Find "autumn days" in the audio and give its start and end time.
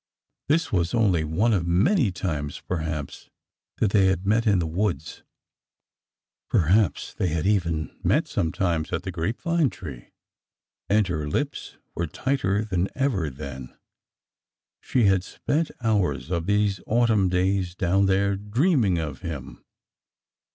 16.87-17.75